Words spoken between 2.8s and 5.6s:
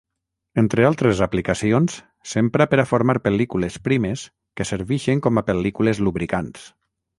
a formar pel·lícules primes que servixen com a